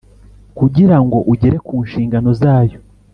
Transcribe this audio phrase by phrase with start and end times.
[0.57, 2.79] kugira ngo ugere ku nshingano zayo